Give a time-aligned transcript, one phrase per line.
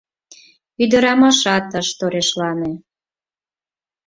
[0.83, 2.71] Ӱдырамашат ыш торешлане.